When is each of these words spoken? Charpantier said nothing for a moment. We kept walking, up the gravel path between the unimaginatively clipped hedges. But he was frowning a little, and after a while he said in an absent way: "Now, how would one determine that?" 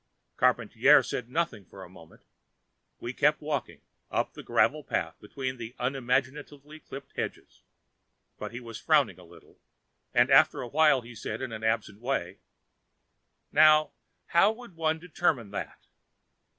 Charpantier 0.39 1.03
said 1.03 1.29
nothing 1.29 1.63
for 1.63 1.83
a 1.83 1.87
moment. 1.89 2.23
We 2.99 3.13
kept 3.13 3.39
walking, 3.39 3.81
up 4.09 4.33
the 4.33 4.41
gravel 4.41 4.83
path 4.83 5.15
between 5.21 5.57
the 5.57 5.75
unimaginatively 5.77 6.79
clipped 6.79 7.15
hedges. 7.15 7.61
But 8.39 8.51
he 8.51 8.59
was 8.59 8.79
frowning 8.79 9.19
a 9.19 9.23
little, 9.23 9.59
and 10.11 10.31
after 10.31 10.61
a 10.63 10.67
while 10.67 11.01
he 11.01 11.13
said 11.13 11.39
in 11.39 11.51
an 11.51 11.63
absent 11.63 11.99
way: 12.01 12.39
"Now, 13.51 13.91
how 14.29 14.51
would 14.53 14.75
one 14.75 14.97
determine 14.97 15.51
that?" 15.51 15.85